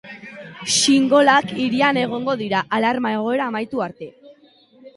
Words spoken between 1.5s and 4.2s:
hirian egongo dira alarma egoera amaitu arte.